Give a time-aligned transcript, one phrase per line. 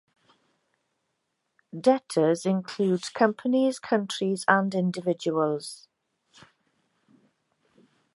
[1.79, 5.87] Debtors include companies, countries, and individuals.